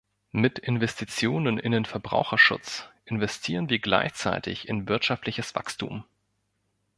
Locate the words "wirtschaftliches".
4.87-5.53